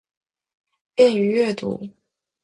[0.95, 1.87] 便于阅读